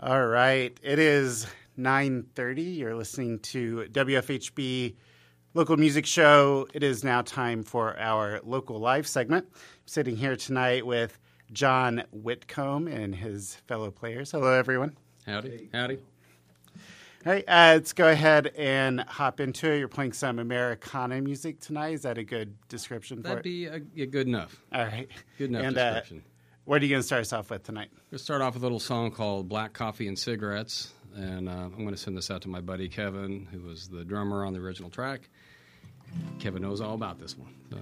[0.00, 0.78] All right.
[0.82, 2.76] It is 9:30.
[2.76, 4.94] You're listening to WFHB
[5.54, 6.68] local music show.
[6.72, 9.46] It is now time for our local live segment.
[9.52, 11.18] I'm sitting here tonight with
[11.52, 14.30] John Whitcomb and his fellow players.
[14.30, 14.96] Hello everyone.
[15.26, 15.68] Howdy.
[15.72, 15.98] Howdy.
[17.26, 19.78] All right, uh, let's go ahead and hop into it.
[19.80, 21.94] You're playing some Americana music tonight.
[21.94, 23.42] Is that a good description for That'd it?
[23.42, 24.62] be a, yeah, good enough.
[24.72, 25.08] All right.
[25.36, 26.22] Good enough And, uh, description.
[26.68, 27.88] What are you going to start us off with tonight?
[28.10, 30.92] We'll start off with a little song called Black Coffee and Cigarettes.
[31.14, 34.04] And uh, I'm going to send this out to my buddy Kevin, who was the
[34.04, 35.30] drummer on the original track.
[36.38, 37.54] Kevin knows all about this one.
[37.70, 37.76] So.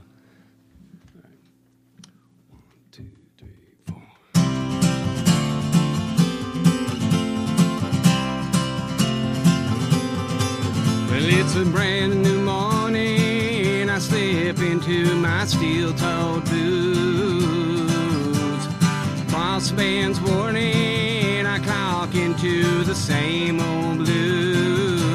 [11.11, 13.91] Well, it's a brand new morning.
[13.91, 17.56] I slip into my steel-toed boots.
[19.57, 21.47] Crossbands warning.
[21.47, 25.11] I clock into the same old blues.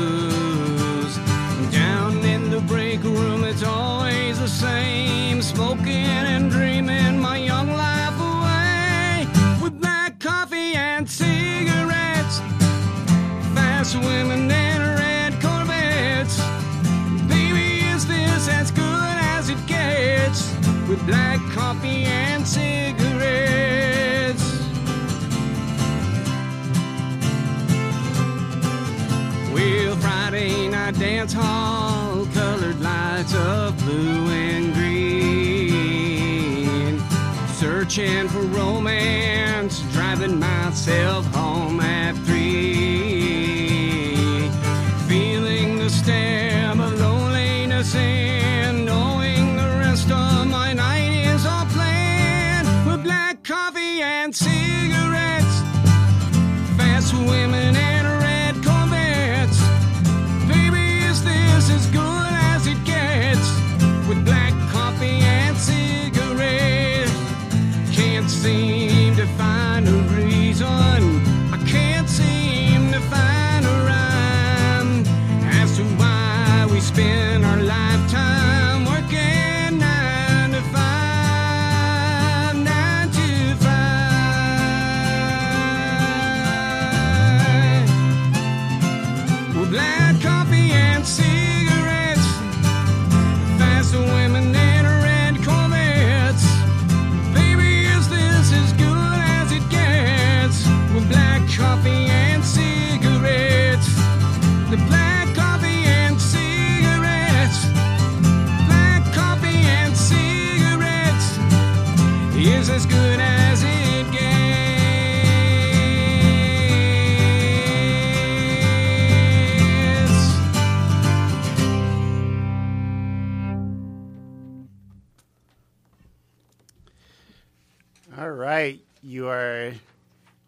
[1.72, 5.44] Down in the break room, it's always the same.
[5.44, 9.28] Smoking and dreaming my young life away
[9.62, 12.40] with black coffee and cigarettes
[13.54, 16.42] fast women and red Corvettes.
[17.28, 20.52] Baby, is this as good as it gets
[20.90, 23.01] with black coffee and cigarettes?
[31.02, 35.02] Dance hall, colored lights of blue and green.
[37.56, 41.41] Searching for romance, driving myself home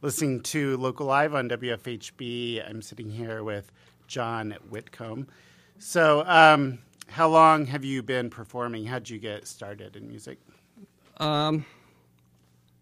[0.04, 2.70] listening to Local Live on WFHB.
[2.70, 3.72] I'm sitting here with
[4.06, 5.28] John Whitcomb.
[5.80, 8.86] So, um, how long have you been performing?
[8.86, 10.40] How'd you get started in music?
[11.18, 11.66] Um,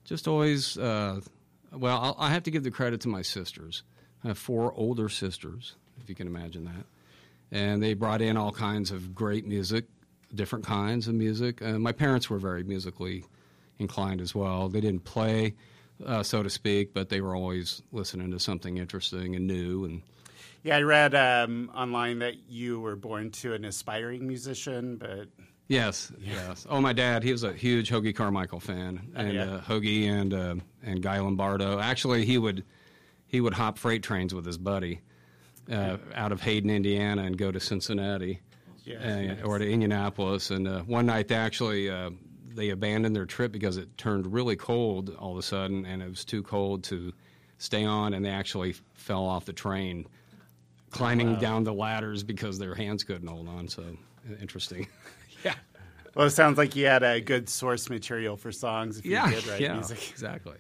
[0.03, 0.79] just always.
[0.79, 1.21] Uh,
[1.71, 3.83] well, I'll, I have to give the credit to my sisters.
[4.23, 6.85] I have four older sisters, if you can imagine that,
[7.51, 9.85] and they brought in all kinds of great music,
[10.33, 11.61] different kinds of music.
[11.61, 13.25] Uh, my parents were very musically
[13.77, 14.69] inclined as well.
[14.69, 15.53] They didn't play,
[16.05, 19.85] uh, so to speak, but they were always listening to something interesting and new.
[19.85, 20.01] And
[20.63, 25.27] Yeah, I read um, online that you were born to an aspiring musician, but
[25.67, 26.67] Yes, yes.
[26.69, 29.43] Oh, my dad, he was a huge Hoagy Carmichael fan, and yeah.
[29.43, 31.79] uh, Hoagy and uh, and Guy Lombardo.
[31.79, 32.65] Actually, he would
[33.25, 34.99] he would hop freight trains with his buddy
[35.71, 38.41] uh, out of Hayden, Indiana, and go to Cincinnati
[38.83, 39.37] Yeah.
[39.41, 40.51] uh, or to Indianapolis.
[40.51, 42.09] And uh, one night, they actually uh,
[42.55, 46.09] they abandoned their trip because it turned really cold all of a sudden, and it
[46.09, 47.13] was too cold to
[47.57, 50.07] stay on, and they actually fell off the train,
[50.89, 53.67] climbing down the ladders because their hands couldn't hold on.
[53.67, 53.83] So
[54.41, 54.87] interesting.
[55.43, 55.53] yeah.
[56.15, 59.29] well, it sounds like you had a good source material for songs if you Yeah,
[59.29, 60.09] did write yeah, music.
[60.11, 60.57] exactly.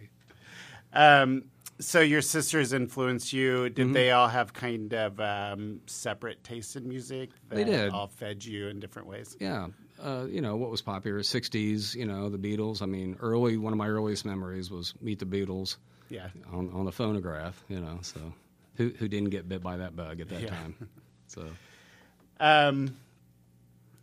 [0.93, 1.45] Um,
[1.79, 3.69] so your sisters influenced you.
[3.69, 3.93] Did Mm-hmm.
[3.93, 7.31] they all have kind of um, separate tastes in music?
[7.49, 7.91] That They did.
[7.91, 9.35] All fed you in different ways.
[9.39, 9.67] Yeah,
[10.01, 11.19] uh, you know what was popular?
[11.19, 12.81] '60s, you know the Beatles.
[12.81, 15.77] I mean, early one of my earliest memories was Meet the Beatles
[16.09, 16.27] Yeah.
[16.51, 17.63] on, on the phonograph.
[17.69, 18.33] You know, so
[18.75, 20.49] who who didn't get bit by that bug at that Yeah.
[20.49, 20.75] time?
[21.27, 21.47] So
[22.41, 22.97] Um,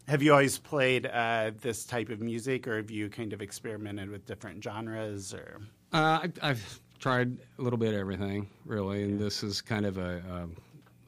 [0.07, 4.09] have you always played uh, this type of music, or have you kind of experimented
[4.09, 5.35] with different genres?
[5.35, 5.61] Or
[5.93, 9.99] uh, I, I've tried a little bit of everything, really, and this is kind of
[9.99, 10.57] a, um,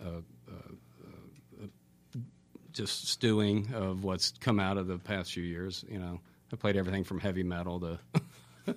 [0.00, 0.22] a, a
[2.72, 5.84] just stewing of what's come out of the past few years.
[5.88, 6.20] You know,
[6.52, 7.98] I played everything from heavy metal to.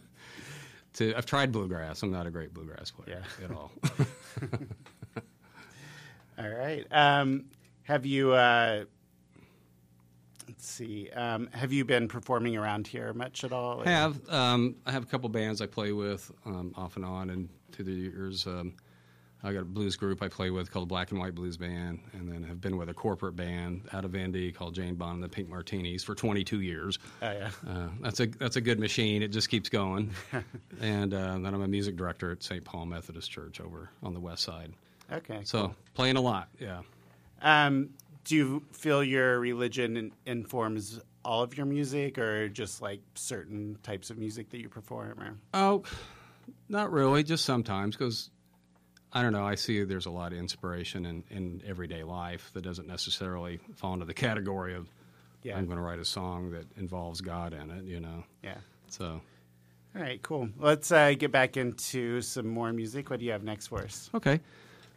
[0.94, 2.04] to I've tried bluegrass.
[2.04, 3.46] I'm not a great bluegrass player Yeah.
[3.46, 3.72] at all.
[6.40, 6.86] All right.
[6.92, 7.46] Um,
[7.84, 8.32] have you?
[8.34, 8.86] Uh,
[10.48, 11.10] let's see.
[11.12, 13.82] Um, have you been performing around here much at all?
[13.86, 17.30] I have um, I have a couple bands I play with um, off and on,
[17.30, 18.74] and through the years, um,
[19.46, 22.32] I got a blues group I play with called Black and White Blues Band, and
[22.32, 25.28] then have been with a corporate band out of Indy called Jane Bond and the
[25.28, 26.98] Pink Martinis for 22 years.
[27.22, 27.50] Oh yeah.
[27.68, 29.22] Uh, that's a that's a good machine.
[29.22, 30.12] It just keeps going.
[30.82, 32.64] and uh, then I'm a music director at St.
[32.64, 34.72] Paul Methodist Church over on the west side.
[35.12, 35.42] Okay.
[35.44, 36.82] So playing a lot, yeah.
[37.42, 37.90] Um,
[38.24, 44.10] do you feel your religion informs all of your music, or just like certain types
[44.10, 45.20] of music that you perform?
[45.20, 45.84] Or Oh,
[46.70, 47.24] not really.
[47.24, 48.30] Just sometimes, because
[49.14, 49.46] I don't know.
[49.46, 53.94] I see there's a lot of inspiration in, in everyday life that doesn't necessarily fall
[53.94, 54.88] into the category of
[55.44, 55.58] Yeah.
[55.58, 57.86] I'm going to write a song that involves God in it.
[57.86, 58.58] You know, yeah.
[58.90, 59.22] so
[59.96, 60.22] All right.
[60.24, 60.50] Cool.
[60.58, 63.12] Let's uh, get back into some more music.
[63.12, 64.10] What do you have next for us?
[64.16, 64.40] okay.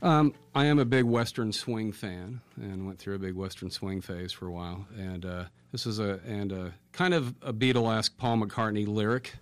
[0.02, 4.02] Um, I am a big Western swing fan, and went through a big Western swing
[4.02, 4.86] phase for a while.
[4.96, 9.34] And uh, this is a and a kind of a Beatlesque Paul McCartney lyric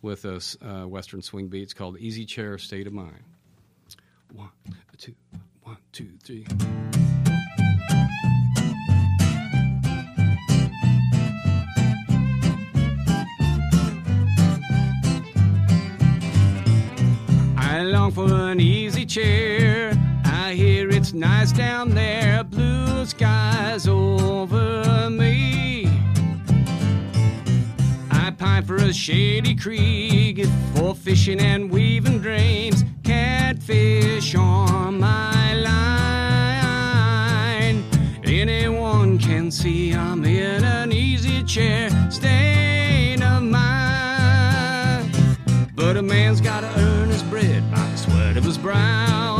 [0.00, 3.22] with a uh, Western swing beats called "Easy Chair State of Mind."
[4.34, 4.48] One,
[4.96, 5.14] two,
[5.62, 6.46] one, two, three.
[17.58, 19.92] I long for an easy chair.
[20.24, 25.86] I hear it's nice down there, blue skies over me.
[28.10, 32.84] I pine for a shady creek for fishing and weaving dreams.
[33.72, 35.82] Catfish on my line.
[38.24, 45.10] Anyone can see I'm in an easy chair, state of mind.
[45.74, 49.38] But a man's gotta earn his bread by the sweat of his brow.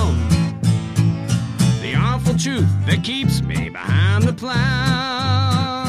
[1.83, 5.85] The awful truth that keeps me behind the plow.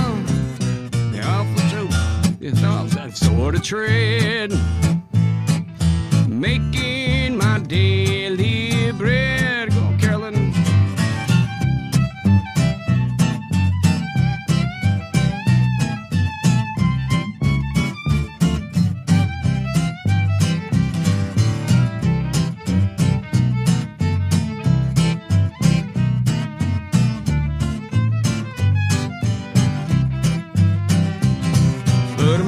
[1.13, 4.51] The awful truth is all that sort of tread.
[6.27, 6.72] Making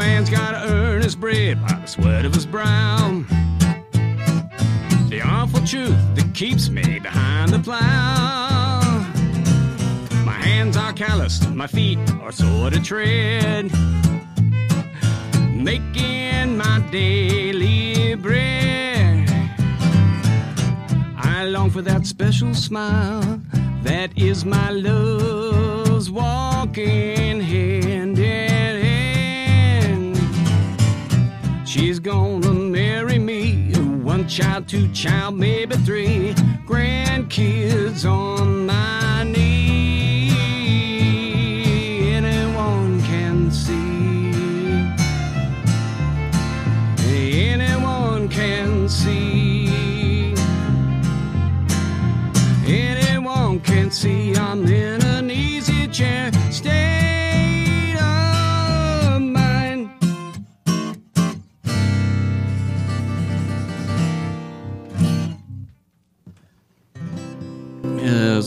[0.05, 3.23] man's gotta earn his bread by the sweat of his brow.
[5.09, 8.81] The awful truth that keeps me behind the plow.
[10.23, 13.71] My hands are calloused, my feet are sore to tread.
[15.69, 19.27] Making my daily bread.
[21.17, 23.41] I long for that special smile
[23.81, 27.84] that is my love's walking hand
[31.75, 36.33] She's gonna marry me, one child, two child, maybe three
[36.65, 39.94] grandkids on my knee.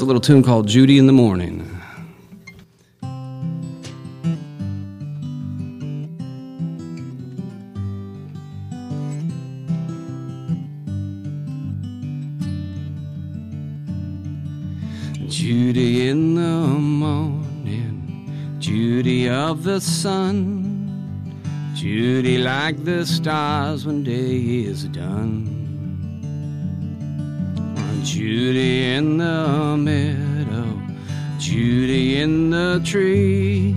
[0.08, 1.68] Little tune called "Judy in the Morning."
[15.28, 21.34] Judy in the morning, Judy of the sun,
[21.74, 25.57] Judy like the stars when day is done.
[28.10, 30.80] Judy in the meadow,
[31.38, 33.76] Judy in the tree,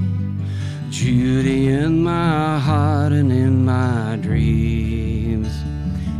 [0.89, 5.49] Judy in my heart and in my dreams,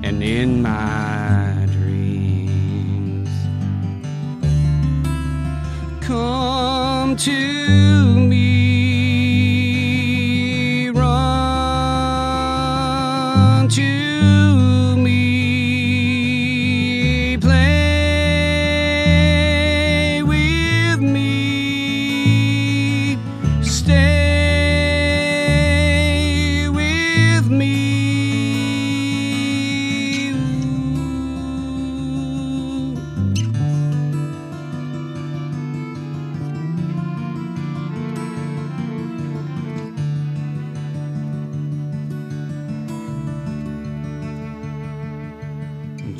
[0.03, 3.29] and in my dreams.
[6.01, 7.50] Come to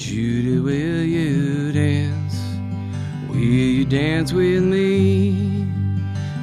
[0.02, 2.36] Judy, will you dance?
[3.30, 5.68] Will you dance with me?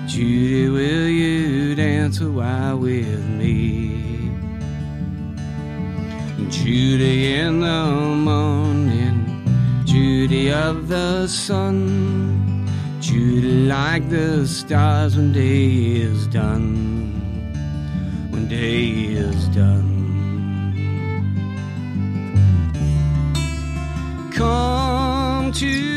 [0.06, 4.30] Judy, will you dance a while with me?
[6.48, 7.86] Judy in the
[8.30, 9.26] morning,
[9.84, 12.64] Judy of the sun,
[13.00, 15.66] Judy like the stars when day
[16.06, 17.10] is done,
[18.30, 19.07] when day
[25.58, 25.87] to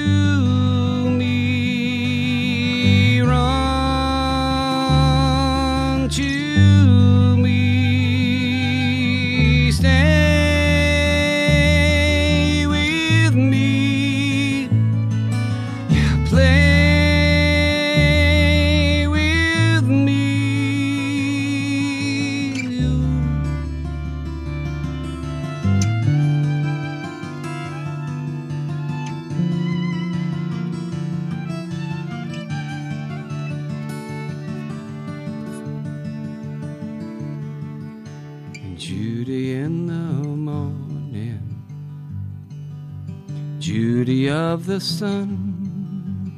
[44.71, 46.31] the sun,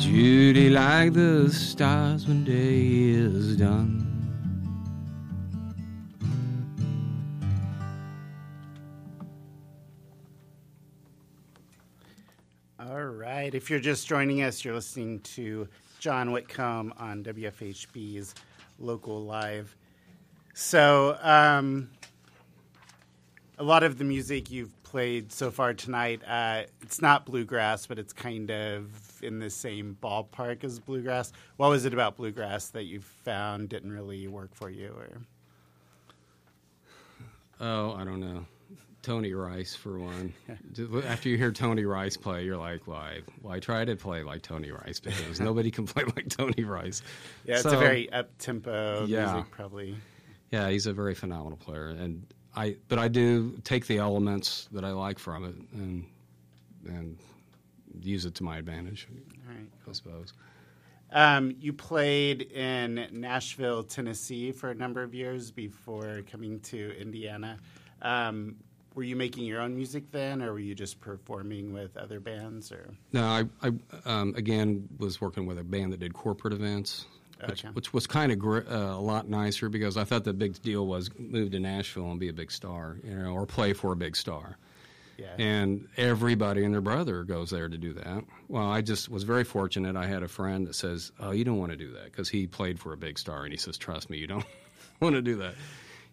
[0.00, 4.02] Judy like the stars when day is done.
[12.80, 13.54] All right.
[13.54, 15.68] If you're just joining us, you're listening to
[16.00, 18.34] John Whitcomb on WFHB's
[18.80, 19.76] Local Live.
[20.54, 21.90] So, um,
[23.58, 27.98] a lot of the music you've played so far tonight, uh, it's not bluegrass, but
[27.98, 28.90] it's kind of
[29.22, 31.32] in the same ballpark as bluegrass.
[31.56, 34.88] What was it about bluegrass that you found didn't really work for you?
[34.94, 35.22] Or
[37.58, 38.44] Oh, I don't know.
[39.00, 40.34] Tony Rice for one.
[41.06, 44.42] After you hear Tony Rice play, you're like, "Well, I, well, try to play like
[44.42, 47.02] Tony Rice because nobody can play like Tony Rice."
[47.46, 49.32] yeah, it's a very up tempo Yeah.
[49.32, 49.96] music, probably.
[50.50, 52.76] Yeah, he's a very phenomenal player, and I.
[52.88, 56.06] But I do take the elements that I like from it and
[56.86, 57.18] and
[58.00, 59.06] use it to my advantage,
[59.46, 59.66] All right.
[59.88, 60.32] I suppose.
[61.12, 67.58] Um, you played in Nashville, Tennessee for a number of years before coming to Indiana.
[68.00, 68.56] Um,
[68.94, 72.72] were you making your own music then, or were you just performing with other bands?
[72.72, 73.72] Or No, I, I
[74.04, 77.06] um, again was working with a band that did corporate events,
[77.48, 77.72] which, Okay.
[77.74, 80.86] which was kind of gr- uh, a lot nicer because I thought the big deal
[80.86, 83.96] was move to Nashville and be a big star, you know, or play for a
[83.96, 84.56] big star.
[85.18, 88.24] yeah, And everybody and their brother goes there to do that.
[88.48, 89.94] Well, I just was very fortunate.
[89.96, 92.46] I had a friend that says, "Oh, you don't want to do that," because he
[92.46, 94.44] played for a big star, and he says, "Trust me, you don't
[95.00, 95.54] want to do that."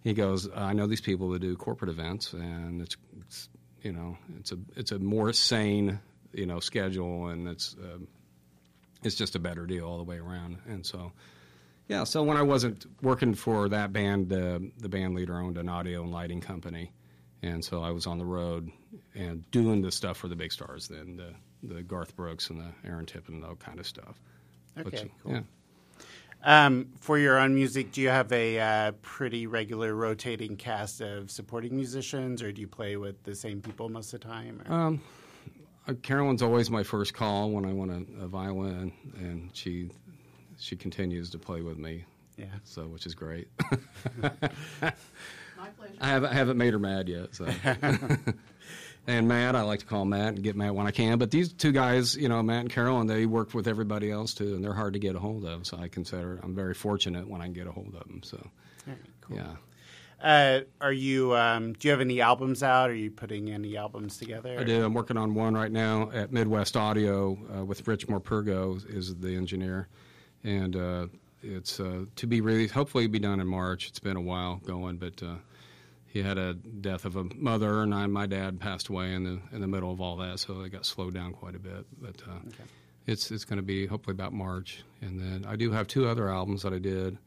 [0.04, 3.50] He goes, "I know these people that do corporate events, and it's, it's
[3.82, 6.00] you know, it's a it's a more sane,
[6.34, 8.08] you know, schedule, and it's um,
[9.04, 11.12] it's just a better deal all the way around." And so.
[11.88, 15.68] Yeah, so when I wasn't working for that band, uh, the band leader owned an
[15.68, 16.92] audio and lighting company,
[17.42, 18.70] and so I was on the road
[19.16, 21.34] and doing the stuff for the big stars, then the
[21.76, 24.22] the Garth Brooks and the Aaron Tippin and that kind of stuff.
[24.76, 25.32] Which- Okay, cool.
[25.34, 25.42] Yeah.
[26.44, 31.30] Um, for your own music, do you have a uh, pretty regular rotating cast of
[31.32, 35.02] supporting musicians, or do you play with the same people most of the time?
[35.90, 39.90] Or- uh, Carolyn's always my first call when I want a, a violin, and she
[40.58, 42.06] she continues to play with me,
[42.38, 42.46] yeah.
[42.64, 43.48] so which is great.
[44.82, 47.36] I haven't I haven't made her mad yet.
[47.36, 47.46] So.
[49.08, 51.18] and Matt, I like to call Matt and get Matt when I can.
[51.18, 54.56] But these two guys, you know, Matt and Carolyn, they work with everybody else too,
[54.56, 55.66] and they're hard to get a hold of.
[55.66, 58.22] So I consider I'm very fortunate when I can get a hold of them.
[58.24, 59.38] So All right, cool.
[59.38, 59.56] yeah.
[60.22, 61.36] Uh, are you?
[61.36, 62.90] Um, do you have any albums out?
[62.90, 64.58] Are you putting any albums together?
[64.60, 64.84] I do.
[64.84, 69.36] I'm working on one right now at Midwest Audio uh, with Rich Morpurgo is the
[69.36, 69.88] engineer,
[70.44, 71.08] and uh,
[71.42, 72.74] it's uh, to be released.
[72.74, 73.88] Hopefully, be done in March.
[73.88, 75.36] It's been a while going, but uh,
[76.06, 79.40] he had a death of a mother, and I, my dad passed away in the
[79.54, 81.86] in the middle of all that, so it got slowed down quite a bit.
[82.02, 82.40] But uh,
[83.08, 86.30] it's it's going to be hopefully about March, and then I do have two other
[86.30, 87.18] albums that I did.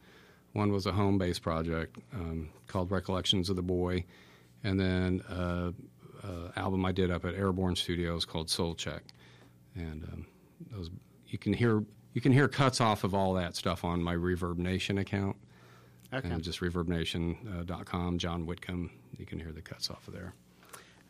[0.53, 4.05] One was a home based project um, called Recollections of the Boy,
[4.65, 5.73] and then uh,
[6.23, 9.03] uh, album I did up at Airborne Studios called Soul Check,
[9.75, 10.27] and um,
[10.71, 10.91] those
[11.29, 11.83] you can hear
[12.13, 15.37] you can hear cuts off of all that stuff on my Reverb Nation account,
[16.13, 16.29] Okay.
[16.29, 18.91] and just ReverbNation.com, John Whitcomb.
[19.17, 20.35] You can hear the cuts off of there.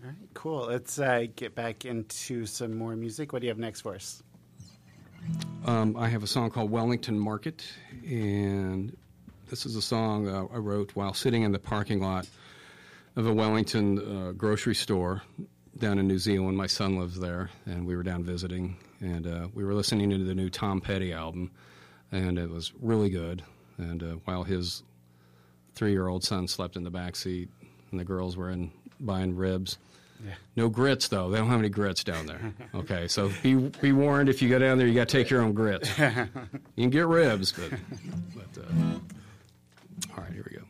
[0.03, 0.67] All right, cool.
[0.67, 3.33] Let's uh, get back into some more music.
[3.33, 4.23] What do you have next for us?
[5.65, 7.65] Um, I have a song called Wellington Market,
[8.05, 8.97] and
[9.53, 12.27] this is a song uh, I wrote while sitting in the parking lot
[13.17, 15.21] of a Wellington uh, grocery store
[15.77, 16.57] down in New Zealand.
[16.57, 20.17] My son lives there, and we were down visiting, and uh, we were listening to
[20.17, 21.51] the new Tom Petty album,
[22.11, 23.43] and it was really good.
[23.77, 24.85] And uh, while his
[25.75, 27.51] three-year-old son slept in the back seat,
[27.91, 29.77] and the girls were in buying ribs.
[30.25, 30.33] Yeah.
[30.57, 31.29] No grits though.
[31.29, 32.55] They don't have any grits down there.
[32.75, 35.43] Okay, so be be warned if you go down there, you got to take your
[35.43, 35.91] own grits.
[35.99, 36.27] you
[36.79, 37.79] can get ribs, but
[38.35, 38.99] but uh,
[40.17, 40.63] all right, here we go.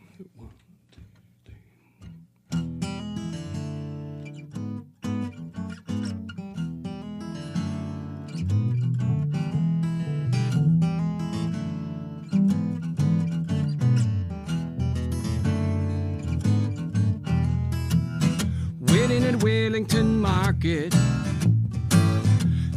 [18.93, 20.95] Waiting at Wellington Market,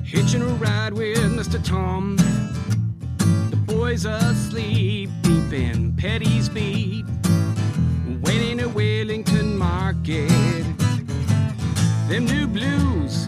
[0.03, 1.63] hitching a ride with Mr.
[1.63, 2.15] Tom.
[3.17, 5.09] The boys asleep,
[5.49, 7.05] deep in Petty's beat.
[8.21, 10.29] Waiting at Wellington Market,
[12.07, 13.27] them new blues,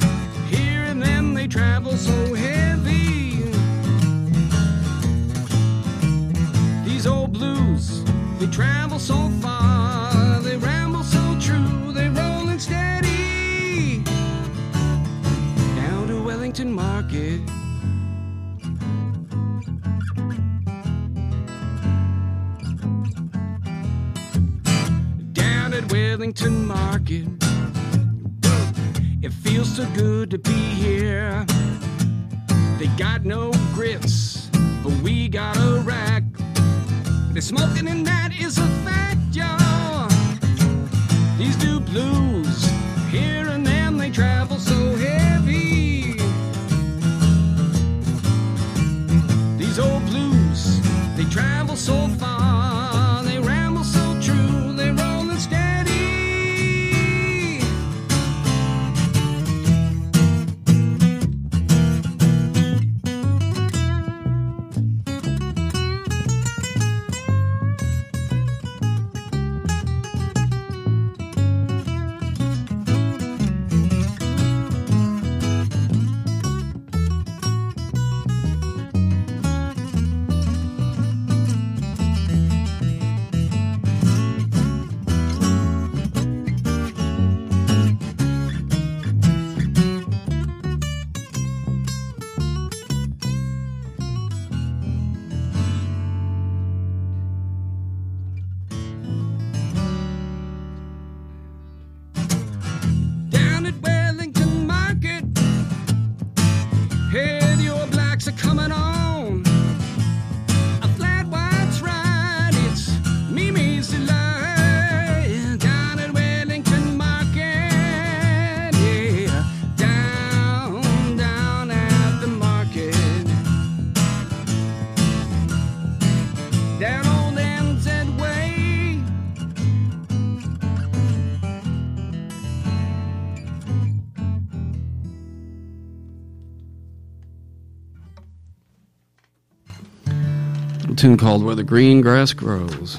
[141.28, 142.98] called "Where the Green Grass Grows."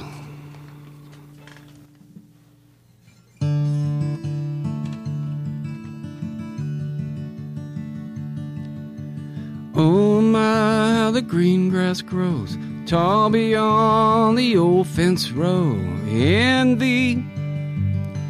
[9.74, 15.72] Oh my, how the green grass grows tall beyond the old fence row.
[16.10, 17.24] Envy,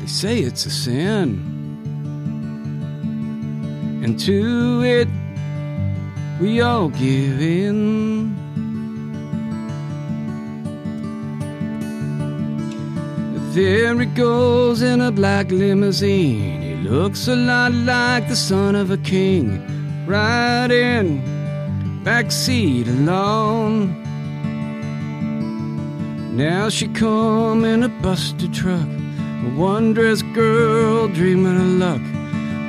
[0.01, 1.43] they say it's a sin,
[4.05, 5.09] and to it
[6.41, 8.48] we all give in.
[13.59, 16.63] There it goes in a black limousine.
[16.63, 21.21] He looks a lot like the son of a king, riding
[22.05, 23.97] backseat alone.
[26.37, 28.91] Now she come in a busted truck,
[29.47, 32.05] a one-dress girl dreaming of luck.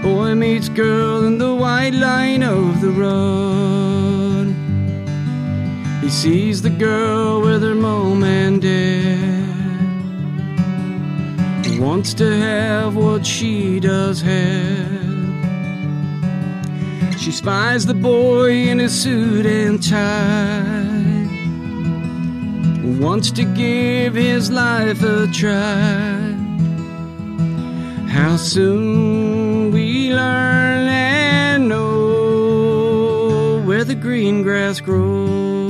[0.01, 4.55] Boy meets girl in the white line of the road.
[6.01, 8.98] He sees the girl with her mom and dad
[11.79, 15.09] wants to have what she does have.
[17.17, 21.27] She spies the boy in his suit and tie,
[22.99, 26.35] wants to give his life a try.
[28.09, 35.68] How soon we learn and know where the green grass grows.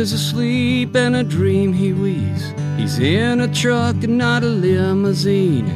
[0.00, 2.54] Is asleep and a dream he weaves.
[2.78, 5.68] He's in a truck and not a limousine,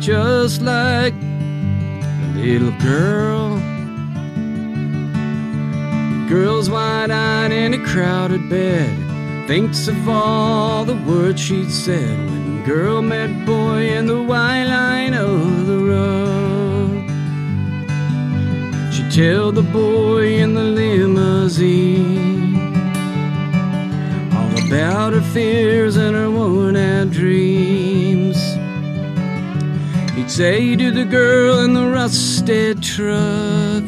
[0.00, 3.58] just like a little girl.
[6.28, 12.64] Girl's wide eyed in a crowded bed, thinks of all the words she'd said when
[12.64, 17.08] girl met boy in the white line of the road.
[18.94, 22.21] She'd tell the boy in the limousine
[24.66, 28.36] about her fears and her worn out dreams.
[30.14, 33.84] He'd say to the girl in the rusted truck,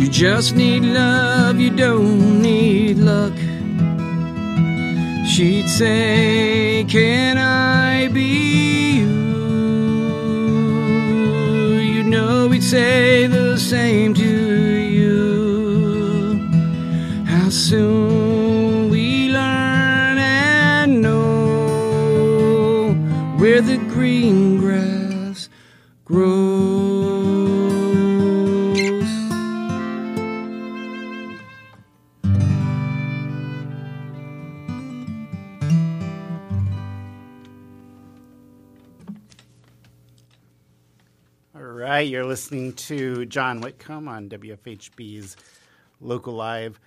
[0.00, 3.34] You just need love, you don't need luck.
[5.26, 9.20] She'd say, Can I be you?
[11.78, 15.20] You know, he'd say the same to you.
[17.26, 18.09] How soon
[42.30, 45.36] listening to John Whitcomb on WFHB's
[46.00, 46.78] Local Live.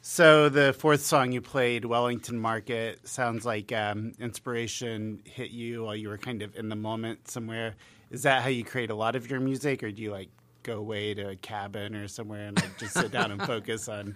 [0.00, 5.96] So the fourth song you played, Wellington Market, sounds like um, inspiration hit you while
[5.96, 7.74] you were kind of in the moment somewhere.
[8.12, 10.28] Is that how you create a lot of your music, or do you like
[10.62, 14.14] go away to a cabin or somewhere and like just sit down and focus on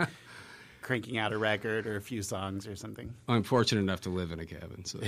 [0.83, 3.13] cranking out a record or a few songs or something?
[3.27, 5.01] I'm fortunate enough to live in a cabin, so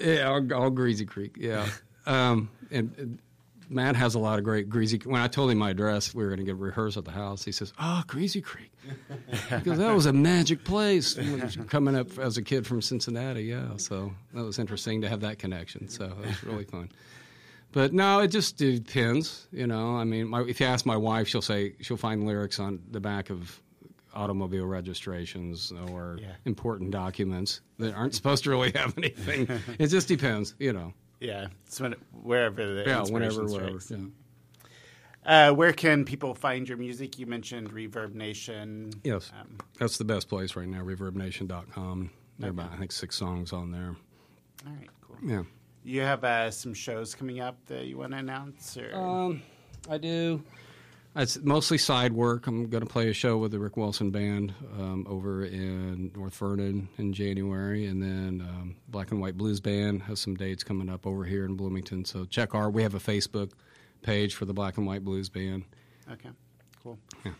[0.00, 1.68] yeah, all, all Greasy Creek, yeah.
[2.08, 3.18] Um, and, and
[3.68, 4.98] Matt has a lot of great Greasy.
[5.04, 7.44] When I told him my address, we were going to get rehearsed at the house.
[7.44, 8.72] He says, "Oh, Greasy Creek,"
[9.50, 11.18] because that was a magic place.
[11.68, 13.76] Coming up as a kid from Cincinnati, yeah.
[13.76, 15.88] So that was interesting to have that connection.
[15.88, 16.90] So it was really fun.
[17.72, 19.46] But no, it just depends.
[19.52, 22.58] You know, I mean, my, if you ask my wife, she'll say she'll find lyrics
[22.58, 23.60] on the back of
[24.14, 26.28] automobile registrations or Yeah.
[26.46, 29.46] important documents that aren't supposed to really have anything.
[29.78, 30.94] it just depends, you know.
[31.20, 33.78] Yeah, it's when, wherever the Yeah, whenever, wherever.
[33.90, 33.96] Yeah.
[35.26, 37.18] Uh, where can people find your music?
[37.18, 38.92] You mentioned Reverb Nation.
[39.04, 40.80] Yes, Um, that's the best place right now.
[40.82, 42.10] ReverbNation.com.
[42.38, 43.96] There are about I think six songs on there.
[44.66, 45.16] all right, cool.
[45.28, 45.42] Yeah.
[45.84, 49.42] You have uh, some shows coming up that you want to announce, or Um,
[49.90, 50.42] I do.
[51.16, 52.46] It's mostly side work.
[52.46, 56.36] I'm going to play a show with the Rick Wilson Band um, over in North
[56.36, 60.88] Vernon in January, and then um, Black and White Blues Band has some dates coming
[60.88, 62.04] up over here in Bloomington.
[62.04, 62.70] So check our.
[62.70, 63.50] We have a Facebook
[64.02, 65.64] page for the Black and White Blues Band.
[66.12, 66.30] okay,
[66.82, 66.98] cool.
[67.24, 67.32] Yeah.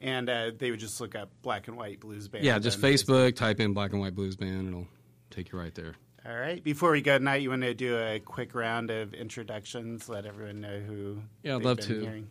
[0.00, 2.44] And uh, they would just look up Black and White Blues Band.
[2.44, 3.36] Yeah, just Facebook.
[3.36, 4.88] Type in Black and White Blues Band, and it'll
[5.30, 5.94] take you right there.
[6.26, 6.62] All right.
[6.64, 10.08] Before we go tonight, you want to do a quick round of introductions.
[10.08, 11.22] Let everyone know who.
[11.42, 12.00] Yeah, I'd love to.
[12.00, 12.28] Hearing.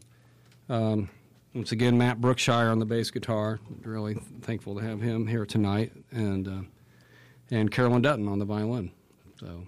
[0.70, 1.10] Um,
[1.56, 3.60] once again, Matt Brookshire on the bass guitar.
[3.82, 6.62] Really thankful to have him here tonight, and uh,
[7.50, 8.92] and Carolyn Dutton on the violin.
[9.40, 9.66] So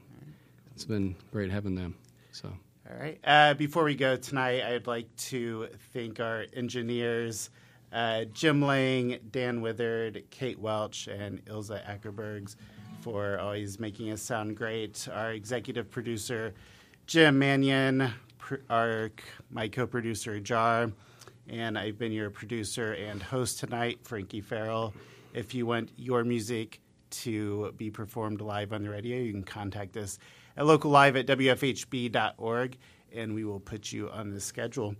[0.76, 1.96] it's been great having them.
[2.32, 2.54] So
[2.90, 3.20] All right.
[3.24, 7.50] Uh, before we go tonight, I'd like to thank our engineers,
[7.92, 12.56] uh, Jim Lang, Dan Withered, Kate Welch, and Ilze Akerbergs,
[13.02, 15.08] for always making us sound great.
[15.12, 16.54] Our executive producer,
[17.08, 18.14] Jim Mannion,
[18.70, 19.12] our
[19.50, 20.92] my co-producer Jar,
[21.48, 24.94] and I've been your producer and host tonight, Frankie Farrell.
[25.34, 29.98] If you want your music to be performed live on the radio, you can contact
[29.98, 30.20] us
[30.58, 32.78] at locallive at wfhb.org,
[33.14, 34.96] and we will put you on the schedule.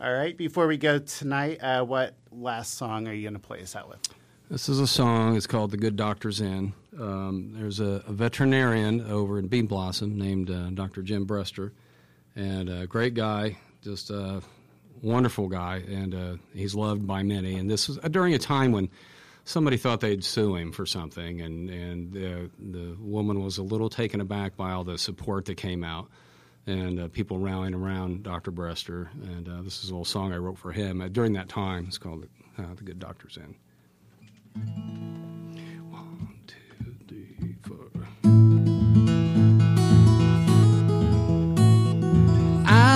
[0.00, 0.36] All right.
[0.36, 3.88] Before we go tonight, uh, what last song are you going to play us out
[3.88, 4.00] with?
[4.52, 5.34] this is a song.
[5.34, 10.18] It's called "The Good Doctor's In." Um, there's a, a veterinarian over in Bean Blossom
[10.18, 11.02] named uh, Dr.
[11.02, 11.72] Jim Brester,
[12.36, 14.42] and a great guy, just a
[15.02, 17.56] wonderful guy, and uh, he's loved by many.
[17.56, 18.88] And this was during a time when
[19.44, 23.88] somebody thought they'd sue him for something, and and the the woman was a little
[23.88, 26.08] taken aback by all the support that came out,
[26.66, 28.52] and uh, people rallying around Dr.
[28.52, 29.08] Brester.
[29.22, 31.86] And uh, this is a little song I wrote for him uh, during that time.
[31.88, 32.26] It's called
[32.58, 35.21] uh, "The Good Doctor's In."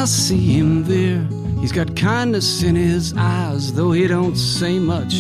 [0.07, 1.27] See him there.
[1.61, 5.15] He's got kindness in his eyes, though he don't say much.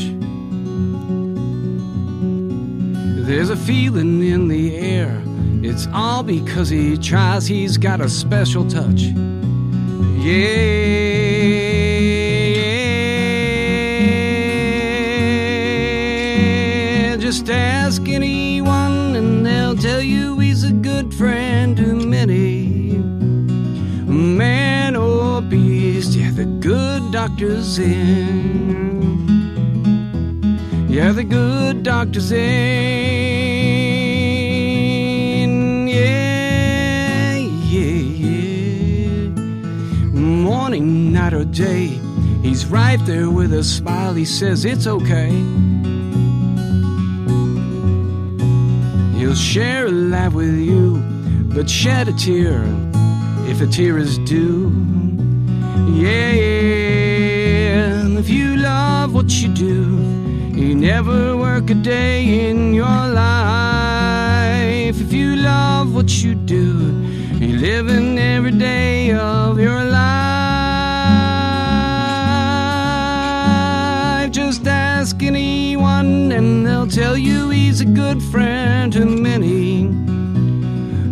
[3.26, 5.22] There's a feeling in the air.
[5.62, 7.46] It's all because he tries.
[7.46, 9.02] He's got a special touch.
[10.22, 11.16] Yeah.
[17.18, 22.55] just ask anyone and they'll tell you he's a good friend to many.
[27.26, 29.26] Doctor's in.
[30.88, 32.38] Yeah, the good doctor's in.
[35.88, 37.80] Yeah, yeah,
[38.22, 39.28] yeah.
[40.12, 41.98] Morning, night, or day,
[42.42, 44.14] he's right there with a smile.
[44.14, 45.30] He says it's okay.
[49.18, 51.02] He'll share a laugh with you,
[51.52, 52.62] but shed a tear
[53.50, 54.70] if a tear is due.
[55.88, 56.75] Yeah, yeah.
[59.16, 59.96] What you do,
[60.54, 65.00] you never work a day in your life.
[65.00, 66.92] If you love what you do,
[67.40, 70.02] you live in every day of your life.
[74.32, 79.84] Just ask anyone, and they'll tell you he's a good friend to many.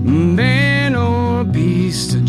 [0.02, 0.73] Man or beast,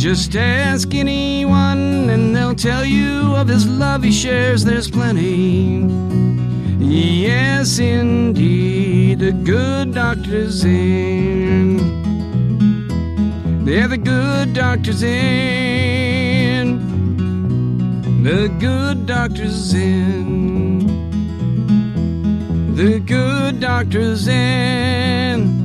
[0.05, 5.79] just ask anyone, and they'll tell you of his love he shares, there's plenty.
[6.77, 11.77] Yes, indeed, the good doctor's in.
[13.65, 16.67] They're the good doctor's in.
[18.21, 20.85] The good doctor's in.
[22.75, 25.64] The good doctor's in.